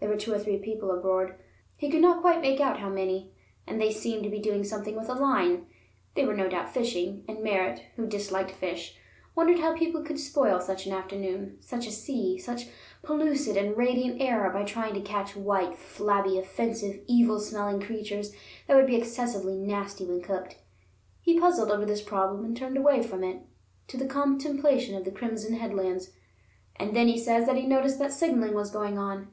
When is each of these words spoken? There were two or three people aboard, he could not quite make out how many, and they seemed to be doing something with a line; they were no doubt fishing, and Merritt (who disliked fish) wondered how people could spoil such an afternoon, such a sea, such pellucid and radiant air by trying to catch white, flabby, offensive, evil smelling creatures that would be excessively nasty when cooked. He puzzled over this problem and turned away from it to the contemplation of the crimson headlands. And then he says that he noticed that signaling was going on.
There 0.00 0.08
were 0.08 0.16
two 0.16 0.32
or 0.32 0.38
three 0.38 0.56
people 0.56 0.90
aboard, 0.90 1.34
he 1.76 1.90
could 1.90 2.00
not 2.00 2.22
quite 2.22 2.40
make 2.40 2.60
out 2.60 2.78
how 2.80 2.88
many, 2.88 3.34
and 3.66 3.78
they 3.78 3.92
seemed 3.92 4.22
to 4.22 4.30
be 4.30 4.38
doing 4.38 4.64
something 4.64 4.96
with 4.96 5.10
a 5.10 5.12
line; 5.12 5.66
they 6.14 6.24
were 6.24 6.32
no 6.32 6.48
doubt 6.48 6.72
fishing, 6.72 7.26
and 7.28 7.42
Merritt 7.44 7.82
(who 7.96 8.06
disliked 8.06 8.52
fish) 8.52 8.96
wondered 9.34 9.58
how 9.58 9.76
people 9.76 10.00
could 10.02 10.18
spoil 10.18 10.60
such 10.62 10.86
an 10.86 10.94
afternoon, 10.94 11.58
such 11.60 11.86
a 11.86 11.90
sea, 11.90 12.38
such 12.38 12.68
pellucid 13.02 13.58
and 13.58 13.76
radiant 13.76 14.18
air 14.22 14.48
by 14.48 14.64
trying 14.64 14.94
to 14.94 15.02
catch 15.02 15.36
white, 15.36 15.76
flabby, 15.76 16.38
offensive, 16.38 17.02
evil 17.06 17.38
smelling 17.38 17.82
creatures 17.82 18.32
that 18.68 18.76
would 18.78 18.86
be 18.86 18.96
excessively 18.96 19.58
nasty 19.58 20.06
when 20.06 20.22
cooked. 20.22 20.56
He 21.20 21.38
puzzled 21.38 21.70
over 21.70 21.84
this 21.84 22.00
problem 22.00 22.46
and 22.46 22.56
turned 22.56 22.78
away 22.78 23.02
from 23.02 23.22
it 23.22 23.42
to 23.88 23.98
the 23.98 24.06
contemplation 24.08 24.96
of 24.96 25.04
the 25.04 25.10
crimson 25.12 25.52
headlands. 25.56 26.12
And 26.76 26.96
then 26.96 27.08
he 27.08 27.18
says 27.18 27.44
that 27.44 27.56
he 27.56 27.66
noticed 27.66 27.98
that 27.98 28.14
signaling 28.14 28.54
was 28.54 28.70
going 28.70 28.96
on. 28.96 29.24